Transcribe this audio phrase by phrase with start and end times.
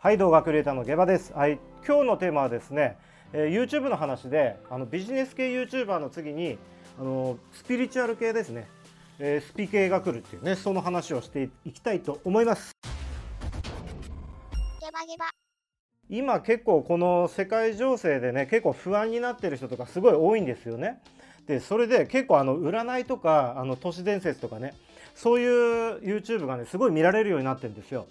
[0.00, 1.32] はい動画クリエイターのゲバです。
[1.32, 2.96] はい今日のテーマはですね、
[3.32, 6.56] えー、YouTube の話であのビジネス系 YouTuber の次に
[7.00, 8.68] あのスピリチュアル系ですね、
[9.18, 12.76] えー、スピ系が来るっていうねその話をしていきたいと思います。
[14.80, 15.26] ゲバゲバ。
[16.08, 21.02] 今結構この世界情勢でね結構不安になってる人とかすごい多いんですよね。
[21.48, 24.74] でそれで結構あの占いとかあの都市伝説とかね
[25.16, 28.06] そういう YouTube がねすごい見られるようになってるんですよ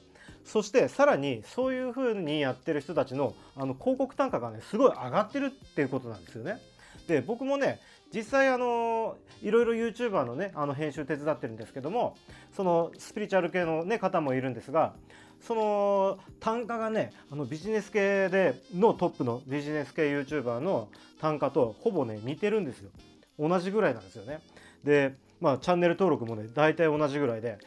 [0.48, 6.58] そしてさらにそういう風にやってる人たちのあの広告単価がねすごい上がってるっていうことなんですよね。
[7.06, 7.80] で僕もね
[8.14, 12.16] 実際あのいろいろ YouTuber のねあの編集手伝ってるんですけども
[12.56, 14.94] そのスピリチュアル系の、ね、方もいるんですが
[15.42, 20.88] その単価がねあのビジネス系でのトップのビジネス系 YouTuber の
[21.20, 22.90] 単価とほぼね似てるんですよ。
[23.38, 24.40] 同じぐらいなんですよね。
[24.86, 27.58] でまあチャンネル登録もね大体同じぐらいで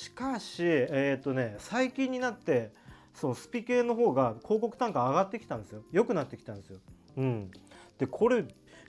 [0.00, 2.72] しかしえっ、ー、とね最近になって
[3.12, 5.82] そのスピ系の方が広告単価上がってきたんですよ。
[5.92, 6.78] 良くなってきたんですよ。
[7.18, 7.50] うん。
[7.98, 8.46] でこれ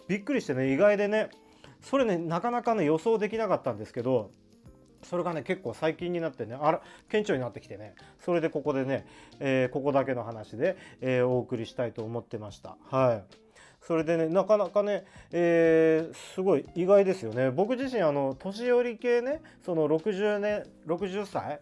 [0.07, 1.29] びっくりしてね意外でね
[1.81, 4.31] それねなかなかね予想できなかったんですけど
[5.03, 9.05] それがね結構最近になってねあら顕著になってきてねそれでここでね、
[9.41, 12.77] えー、ここだけの話で、えー、お送りしたいと思ってました。
[12.89, 13.23] はい。
[13.81, 17.51] それでねなかなかね、えー、すごい意外ですよね。
[17.51, 21.59] 僕自身あの年寄り系ねその60年60歳、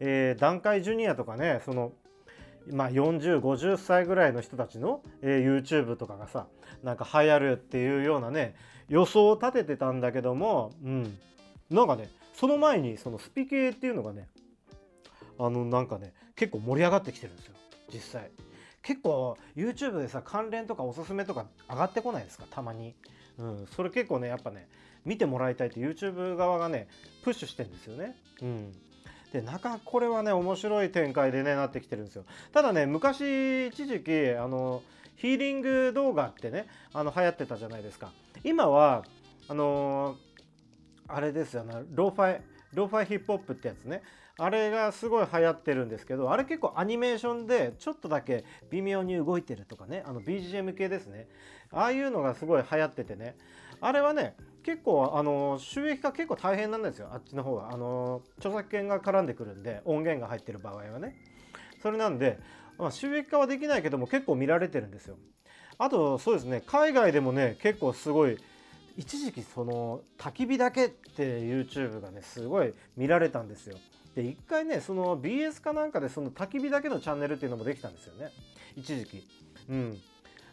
[0.00, 1.92] えー、段階ジュニアとかねその
[2.70, 6.46] まあ、4050歳ぐらいの人たちの、えー、YouTube とかがさ
[6.82, 8.54] なんか流行るっていうようなね
[8.88, 11.18] 予想を立ててたんだけども、うん、
[11.70, 14.28] なんかねその前にそのスピ系っていうのがね
[15.38, 17.54] あのなんかね結構盛り上がってきてるんですよ。
[17.92, 18.30] 実際。
[18.84, 22.44] 結構 YouTube でさ関連とかおすすめとか上がってこないですか？
[22.50, 22.94] たまに、
[23.38, 24.68] うん、それ結構ねやっぱね
[25.04, 26.88] 見てもらいたいって YouTube 側がね
[27.24, 28.16] プッシュしてんですよね。
[28.42, 28.72] うん。
[29.32, 32.24] で中これはね面白い展開でねなってきてるんですよ。
[32.52, 34.82] ただね昔一時期あの
[35.16, 38.12] ヒーリング動画ってねあの流行ってたじゃないですか。
[38.44, 39.04] 今は
[39.48, 44.02] あのー、あれですよね lo-fi lo-fi hip hop ってやつね。
[44.36, 51.28] あれがすごい流行ってるんですけどあれ結構アニメーションでちょっとだけ微妙に動いてるとかねあの BGM 系ですね。
[51.70, 53.36] ああいうのがすごい流行っててね。
[53.80, 54.34] あれはね
[54.64, 57.10] 結構あの収益化結構大変なんですよ。
[57.12, 61.16] あっちの方はあの著作権が絡んでくるんで音源が入ってる場合はね。
[61.82, 62.38] それなんで、
[62.78, 65.16] まあ、収益化はできないけども結構見られてるんですよ。
[65.78, 66.62] あとそうですね。
[66.66, 68.38] 海外でもね結構すごい
[68.96, 73.76] 一時期その焚き火だけって YouTube がねすごい見られたんですよ。
[74.14, 78.30] で一回ねその BS かなんかでその焚き火だけのチャンネルっていうのもできたんですよね。
[78.76, 79.26] 一時期。
[79.68, 79.98] うん。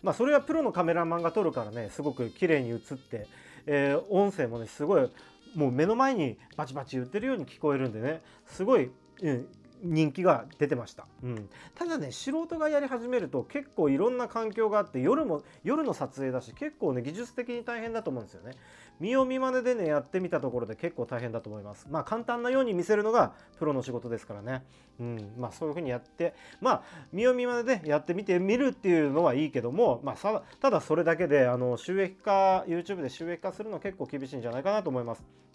[0.02, 3.28] まあそれはプロのカメラマンが撮るからねすごく綺麗に映って、
[3.68, 5.10] えー、音声もねすごい
[5.56, 8.90] もう目の前にバチバチ言ってるように聞こえるんでねすごい、
[9.22, 9.48] うん、
[9.84, 18.54] 人気が出てました、うん、ただね素人がやり始めると結構いろんな環境があって夜も夜の撮影だし結構ね技術的に大変だと思うんですよね。
[19.00, 21.88] 見よう見まねでねやってみたところで結構大変だと思います。
[21.90, 24.64] まあ簡単なように見せるのがプロの仕事ですからね。
[25.00, 25.34] うん。
[25.38, 35.51] まあそういうふうにやってまあ見よう見まねでやってみてみるっていうのはいいけどもまあただそれだけであの収益化 YouTube で収益化するの結構厳しいんじゃないかなと思います。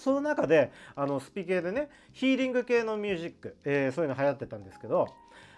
[0.00, 5.08] その中であのスピ系でねヒーリング系のミュージック、えー、そういうの流行ってたんですけど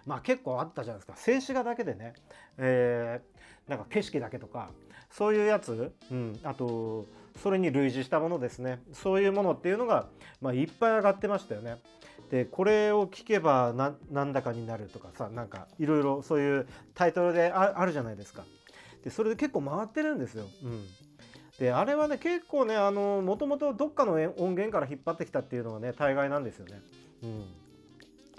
[0.05, 2.15] まあ結構あったじゃないですか静止画だけでね、
[2.59, 4.71] えー、なんか景色だけとか
[5.11, 7.07] そういうやつ、うん、あと
[7.41, 10.09] それに類似したものですねそういうものっていうのが、
[10.41, 11.79] まあ、いっぱい上がってましたよね。
[12.31, 13.75] でこれを聞けば
[14.11, 18.45] なんだかになるとかさなんかいろいろそういうタイトルであるじゃないですか。
[19.05, 20.47] でそれで結構回ってるんですよ。
[20.65, 20.85] うん
[21.59, 26.81] であれはね結構ねもともとどっかの音源から引っ張ってきたっていうのがね大概なんですよね。
[27.23, 27.45] うん、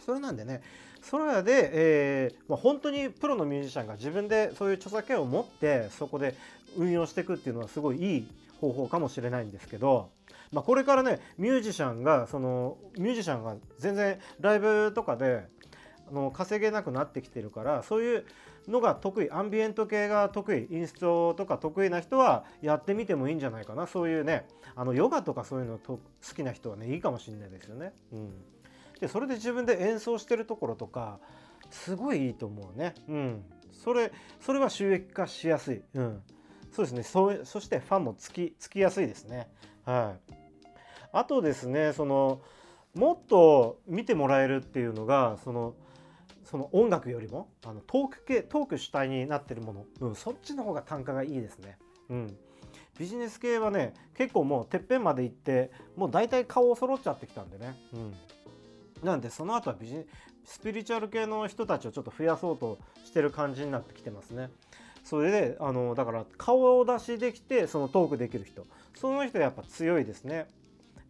[0.05, 0.61] それなんでね
[1.01, 6.35] それで、えーまあ、本当にプロのミュージシャンが自分でそういう著作権を持ってそこで
[6.77, 8.27] 運用していくっていうのはすごいいい
[8.59, 10.09] 方法かもしれないんですけど、
[10.51, 15.45] まあ、これからねミュージシャンがそのミュージシャンが全然ライブとかで
[16.09, 18.25] あの稼げなくなってきてるからそういう
[18.67, 27.93] のが得意アンビエント系が得意インストとか得意な人はやってみてもいいんじゃないかなそういうねあのヨガとかそういうのと好きな人はねいいかもしれないですよね。
[28.11, 28.31] うん、
[28.99, 31.19] でそれで自分で演奏してるところとか
[31.69, 32.95] すごいいいと思うね。
[33.07, 35.81] うん、それそれは収益化しやすい。
[35.93, 36.21] うん、
[36.71, 39.49] そうですねそそしてファンもつきつきやすいですね。
[39.85, 40.33] はい、
[41.11, 42.41] あとですねその
[42.95, 45.75] もっと見てもらえるっていうのがその
[46.53, 51.79] その音楽よりもあのトーク系トーク主体になってるもの、うん、そっちの方が単価がいいですね。
[52.11, 52.37] うん、
[52.99, 58.13] ビジネス系はね結構もうてっぺんまで行ってもう大体顔を揃っちゃってきたんでね、うん、
[59.03, 60.05] なんでその後はビジ
[60.45, 64.51] スピリチュアル系の人たちをちょっと増やそうとしてる感じになってきてますね。
[65.03, 70.45] それであのだから顔を出しできてそのトークできる人その人やっぱ強いですね。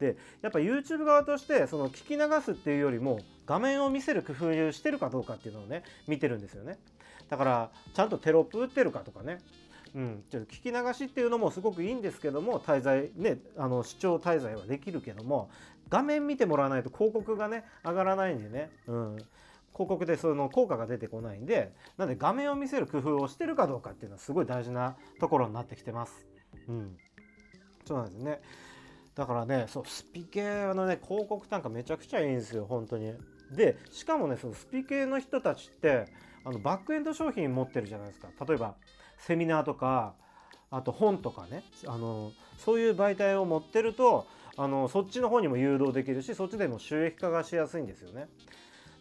[0.03, 6.77] でやっぱ YouTube 側としてその聞き流すっていうよりも画面を見せる工夫してるかどうかっていうのをね見てるんですよね。
[7.29, 9.39] だからちゃんとテロップ打ってるかとかね。
[9.95, 15.51] うん、ちょっと聞き流しっていうのもすごくいいんですけども滞在ねあの視聴滞在はできるけども
[15.89, 19.15] 画面見てもらわないと広告がね上がらないんでね、うん、
[19.73, 26.25] 広告でその効果が出てこないんでなんで画面を見せる工夫をしてるかどうかっていうのはすごい大事なところになってきてます。
[26.67, 26.97] うん、
[27.85, 28.41] そうなんですね。
[29.15, 30.41] だからねそうスピ系
[30.73, 33.13] のね広告なんかめちゃくちゃいいんですよ本当に。
[33.51, 36.07] でしかもねそのスピ系の人たちって
[36.43, 38.29] あのバックエンド商品持ってるじゃないですか。
[38.45, 38.75] 例えば
[39.17, 40.15] セミナーとか
[40.71, 44.27] あと本とかねあのそういう媒体を持ってると
[44.57, 48.27] あのそっちの方にも誘導できるしそっちでも収益化がしやすいんですよね。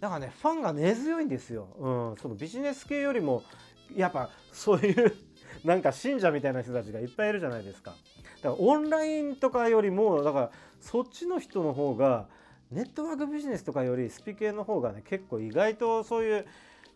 [0.01, 3.45] だからねファンが根強いんですよ、うん、そのビジネス系よりも
[3.95, 5.15] やっぱそういう
[5.65, 7.95] なんか信者みたいな人たちがいっぱいいるじゃないですか。
[8.43, 10.51] からオンラインとかよりもだから
[10.81, 12.27] そっちの人の方が
[12.71, 16.47] ネットワークビジネスとかよりスピ系の方がね結構意外とそういう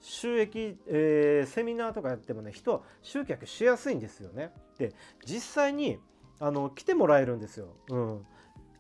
[0.01, 4.53] 収益、えー、セミナーとかやってもね人集客しやすいんですよね。
[4.79, 4.93] で
[5.25, 5.99] 実際に
[6.39, 7.69] あの来てもらえるんですよ。
[7.89, 8.27] うん、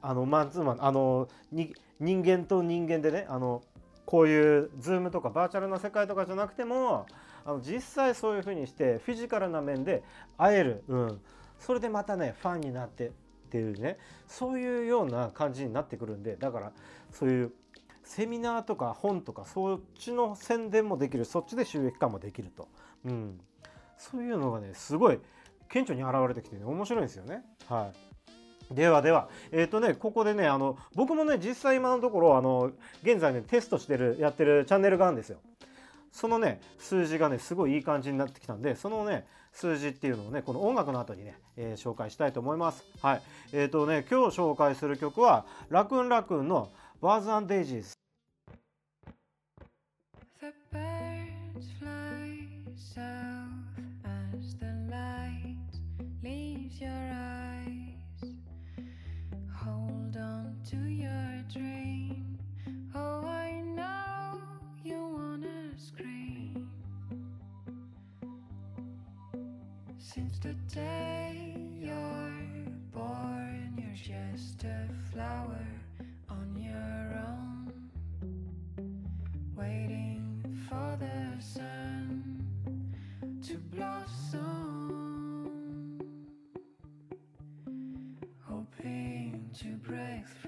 [0.03, 3.63] あのマンツーマンあのに人間と人間でねあの
[4.05, 7.07] こういうズームとかバーチャルな世界とかじゃなくても
[7.45, 10.03] あの実際そういう風にしてフィジカルな面で
[10.39, 11.21] 会える、うん、
[11.59, 13.11] それでまたねファンになってっ
[13.51, 16.73] ていうねそういうような感じになってくるんでだから
[17.13, 17.53] そういう
[18.05, 22.69] セミナーとか本とかそっちの宣伝もできるそっちで収益化もできると、
[23.05, 23.41] うん、
[23.99, 25.19] そういうのがねすごい
[25.69, 27.43] 顕著に現れてきてね面白いんですよね。
[27.69, 28.07] はい
[28.73, 32.73] ではでは、えっ、ー、とね、ここでね、あの、僕もね、実際今のところ、あの、
[33.05, 35.39] 現在ね、テストしてる、やってるチャンネルがあるんですよ。
[36.11, 39.25] そのね、数字がね、すごいいい感じになってきたんで、そのね、
[39.57, 42.85] 数字っていうのをねこの音楽の後にね、えー、紹介したいと思います。
[43.01, 43.23] はい。
[43.53, 46.71] えっ、とね今日紹介する曲はラクンラクンの
[47.01, 47.95] 「バーズデイジーズ」
[70.47, 75.67] 「」the day you're born, you're just a flower
[76.31, 77.73] on your own,
[79.57, 82.47] waiting for the sun
[83.43, 84.41] to blossom,
[88.45, 90.46] hoping to break through.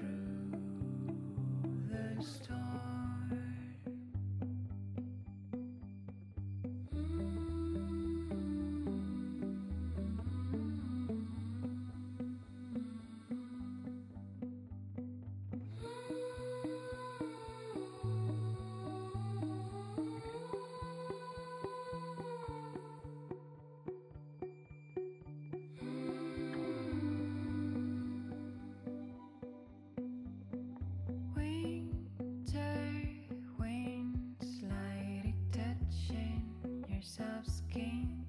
[37.19, 38.25] of skin.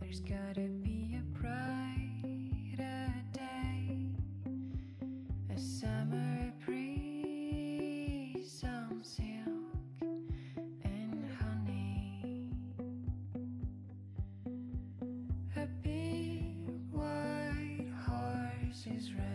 [0.00, 3.98] There's gotta be a brighter day,
[5.54, 7.84] a summer breeze
[8.64, 9.28] on silk
[10.84, 12.50] and honey.
[15.56, 16.56] A big
[16.92, 19.33] white horse is red.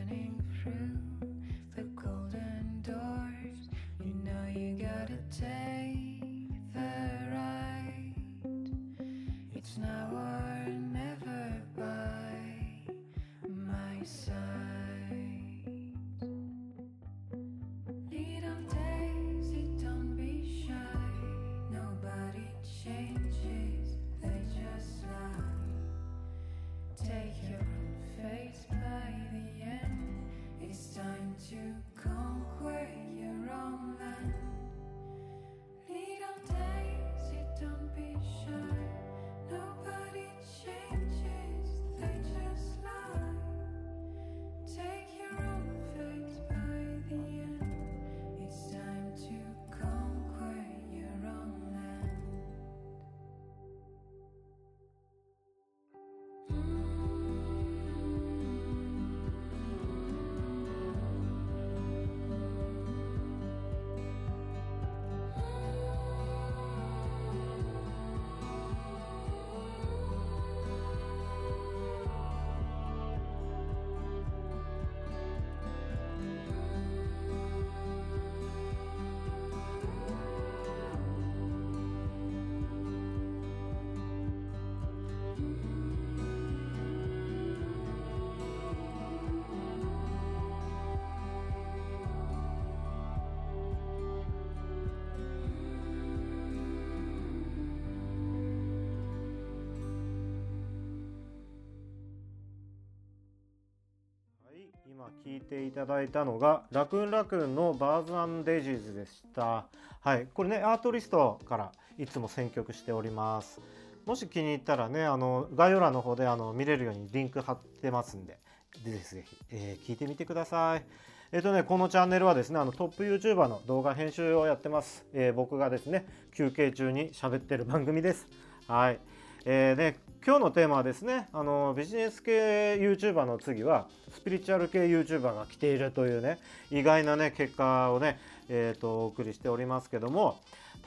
[104.88, 109.66] 今聞いていただいたのがラクンラクンのバーズデイジーズでした。
[110.02, 113.60] はいこれねアートリストからいつも選曲しております。
[114.06, 118.40] もし気に入ったらねあの概要欄の方であの見れるようにリンク貼ってますんで
[118.84, 120.84] ぜひぜひ、えー、聞いてみてください。
[121.32, 126.06] えっ、ー、とねこのチャンネルはですねあのトップ YouTuber の動画編集をやってます、えー、僕がですね
[126.36, 128.28] 休憩中に喋ってる番組です。
[128.68, 129.00] はい。
[129.46, 136.40] えーね、今日のテーマはですねあのビジネス系 YouTuber の次はスピリチュアル系 YouTuber が来ているというね
[136.72, 140.42] 意外なね結果をね、えーと、お送りしておりますけども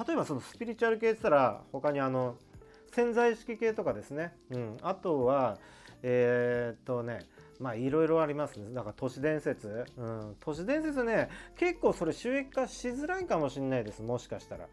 [0.07, 2.37] 例えばそのスピリチュアル系って言ったら他にあの
[2.95, 5.57] 潜在意識系とかですね、うん、あとは
[6.03, 7.21] えっ、ー、とね
[7.59, 8.75] まあいろいろありますね。
[8.75, 9.87] だか都市伝説。
[9.97, 10.37] うん。
[10.41, 14.03] 都市伝説ね、結構それ収益化しづらいかもしれないです。
[14.03, 14.67] もしかしたら。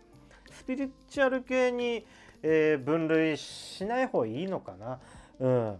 [0.51, 2.03] スピリチュアル系に
[2.43, 4.99] えー、分類しない方がいいのかな？
[5.39, 5.77] うん。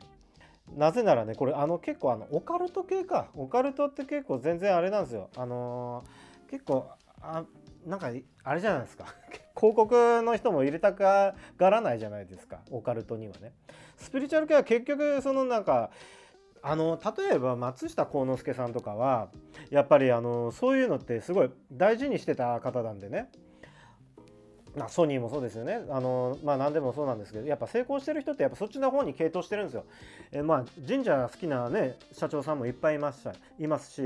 [0.78, 3.30] なぜならね、これあの結構あのオカルト系か。
[3.36, 5.30] オカルトって結構全然あれなんですよ。
[5.36, 6.88] あのー、結構、
[7.22, 7.44] あ、
[7.86, 8.12] なんか
[8.44, 9.06] あれじゃないですか。
[9.58, 12.62] 広告の人も入れたがらないじゃないですか。
[12.72, 13.54] オカルトにはね。
[13.98, 15.92] スピリチュアル系は結局そのなんか、
[16.62, 19.30] あの例えば松下幸之助さんとかは
[19.70, 23.32] やっぱりあのそういうのってすごい大事にしてた方なんでね
[24.86, 29.86] あ、ソニーもそうですよねあの、まあ、何でもそうなんですけどやっぱ成功してる人ってやっぱそっちの方に傾倒してるんですよ。
[30.32, 34.02] えまあ、神社好きな、ね、社長さんもいっぱいいましたいますし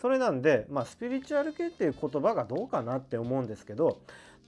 [0.00, 4.00] それなんで、まあ、スピリチュアル系っていう言葉がどうかなって思うんですけど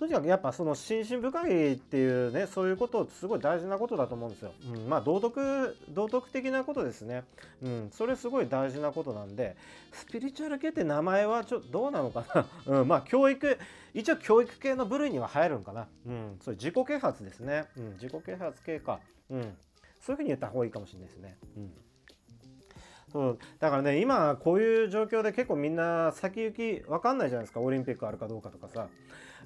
[0.05, 4.53] とにかくやっぱその心身深いっていうねそういうことすごい大事なことだと思うんですよ。
[4.75, 7.25] うん、まあ道徳道徳的なことですね。
[7.63, 9.57] うん、それすごい大事なことなんで
[9.93, 12.47] スピリチュアル系って名前はちょっとどうなのかな？
[12.81, 13.59] うん、まあ教育
[13.95, 15.89] 一応教育系の部類には入るんかな？
[16.07, 17.65] うん、それ自己啓発ですね。
[17.79, 19.01] うん、自己啓発系か。
[19.31, 19.57] うん、
[20.03, 21.39] そういうふうに言った方がいいかもしれないですね。
[21.57, 21.73] うん。
[23.11, 28.89] そうだからね今こういう状況で結構みんな先行き分かんないじゃないですかオリンピックあるかどうかとかさ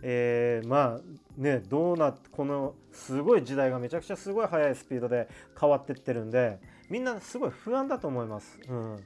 [0.02, 5.28] えー、まあねどうなってこのすごい時代がめちゃくちゃすごい速いスピードで
[5.58, 8.58] 変わってってるんでみんなすごい不安だと思います。
[8.68, 9.04] うん、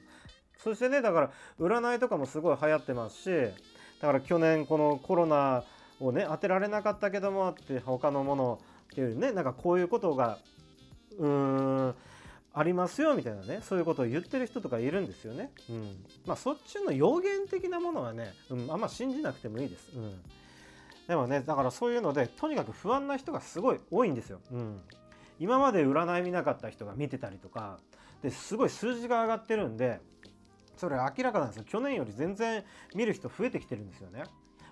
[0.57, 3.29] そしてねだから占いとかもすごい流行ってますし
[4.01, 5.63] だから去年このコロナ
[5.99, 8.59] をね当てられなかったけどもって他のもの
[8.91, 10.37] っていうねなんかこういうことが
[11.17, 11.95] うーん
[12.55, 15.51] ありますよみたいなねそういうことを言ってる人とかいるんですよね。
[15.69, 19.91] うん、まあそっちの予言的なものはね、うん、あんま信じなくてもいいです。
[19.95, 20.21] うん
[21.07, 24.39] でもねだからそういうのでとにかく不安な人がすごい多いんですよ。
[24.51, 24.81] うん、
[25.39, 27.79] 今まで占い見なかった人が見てたりとか
[28.21, 29.99] ですごい数字が上がってるんで
[30.77, 31.65] それ明らかなんですよ。
[31.65, 32.63] 去年より全然
[32.95, 34.23] 見る人増えてきてるんですよね。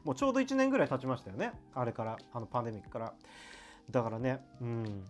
[0.03, 1.53] もうちょうど1年ぐらい経ちましたよね。
[1.75, 3.13] あれからあのパンデミックから。
[3.89, 5.03] だからねうん。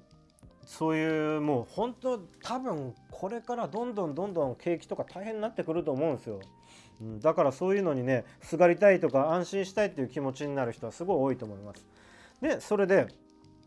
[0.72, 6.40] そういうもう本当多分これからどんどんどんどん景気とか大変になってくると思うんですよ。
[7.02, 11.86] うん、だからそういうのにねすがりたいとか安心したいっていう気持ちになる人はすごい多いと思います。
[12.42, 13.08] でそれで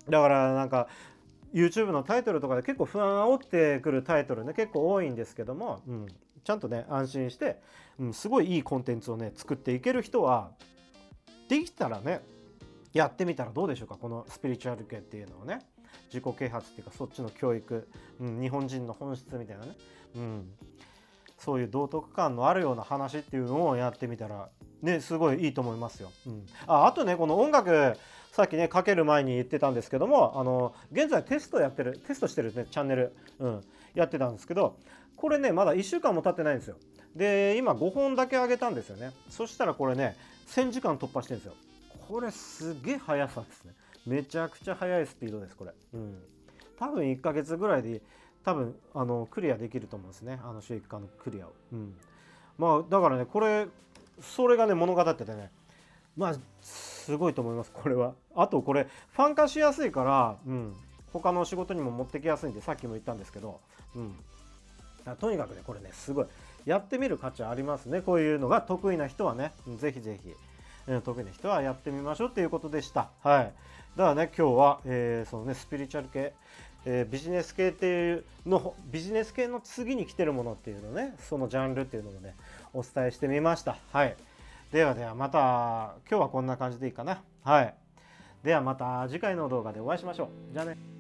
[0.09, 0.89] だからなんか
[1.53, 6.07] YouTube のタイトルとかで結構不安煽ってくるタイトルね結構多いんですけども、うん、
[6.43, 7.61] ちゃんとね安心して、
[8.01, 10.53] うん、すごいいいコンテンツをね作っていける人は
[11.51, 12.23] できたらね
[12.95, 15.59] やってみたらどうでしょうかこのスピリチュアル系っていうのをね
[16.13, 17.89] 自己啓発っていうかそっちの教育、
[18.21, 19.77] うん、日本人の本質みたいなね、
[20.17, 20.49] うん、
[21.39, 24.49] そういう道徳感のあるような話っていうのをやってみたら
[24.83, 26.11] ねすごいいいと思いますよ。
[26.27, 27.97] うん、ああとねこの音楽
[28.33, 33.61] さっきねかける前に言ってたんですけどもあの現在テストやってるテストしてるねチャンネル、うん、
[33.95, 34.77] やってたんですけど
[35.17, 36.77] これねまだ1週間も経ってないんですよ。
[37.15, 39.13] で今5本だけ上げたんですよね。
[39.31, 40.17] そしたらこれね
[40.49, 41.55] 1000時間突破してるんですよ。
[42.09, 43.73] これすげえ速さですね。
[44.07, 45.73] めちゃくちゃ速いスピードですこれ。
[45.95, 46.19] うん、
[46.79, 48.03] 多分1ヶ月ぐらいで
[48.45, 50.41] 多分あのクリアできると思うんですね。
[50.45, 51.95] あの収益化のクリアを、うん、
[52.59, 53.67] まあだからねこれ
[54.21, 55.51] それがね物語っててね。
[56.17, 58.15] まあすごいと思いますこれは。
[58.37, 60.75] あとこれファン化しやすいから、うん、
[61.13, 63.61] 他の仕事にも持ってきやすいんでさっきも言ったんですけど、
[63.97, 64.15] うん、
[65.17, 66.27] とにかくねこれねすごい。
[66.67, 68.63] やってみる価値ありますねこういうのが。
[68.63, 69.53] 得意な人はね。
[69.79, 70.33] ぜひぜひ、
[71.05, 73.11] 得意な人はやってみましょうっていうことでした。
[73.23, 73.53] はい。
[73.97, 76.33] だからね今日は、えー、そのねスピリチュアル系
[76.87, 82.35] えー、ビジネス系っていうのビジネス系の次に来てるものっていうのねそのジャンルっていうのもね
[82.73, 83.77] お伝えしてみました。
[83.93, 84.17] はい。
[84.73, 87.23] ではではまた今日はこんな感じでいいかな。
[87.43, 87.75] はい。
[88.43, 90.29] ではまた次回の動画でお会いしましょう。
[90.53, 90.94] じゃあね。